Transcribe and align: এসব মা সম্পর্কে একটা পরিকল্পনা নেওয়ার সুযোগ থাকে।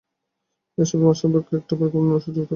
এসব 0.77 0.99
মা 1.01 1.11
সম্পর্কে 1.21 1.51
একটা 1.55 1.73
পরিকল্পনা 1.79 2.05
নেওয়ার 2.05 2.25
সুযোগ 2.25 2.35
থাকে। 2.37 2.49